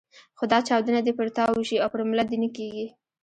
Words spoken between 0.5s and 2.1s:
دا چاودنه دې پر تا وشي او پر